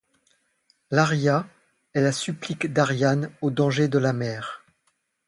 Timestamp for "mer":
4.13-4.63